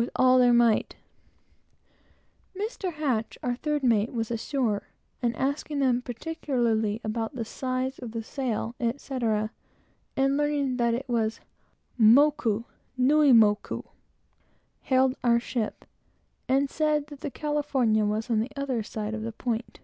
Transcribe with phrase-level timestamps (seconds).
[0.00, 0.96] with all their might.
[2.56, 3.18] Mr.
[3.20, 4.88] H., our third mate, was ashore,
[5.20, 9.50] and asking them particularly about the size of the sail, etc.,
[10.16, 11.40] and learning that it was
[12.00, 12.64] "Moku
[12.96, 13.82] Nui Moku,"
[14.80, 15.84] hailed our ship,
[16.48, 19.80] and said that the California was on the other side of the point.